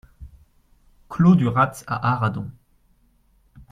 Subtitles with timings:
[1.11, 2.49] Clos du Ratz à Arradon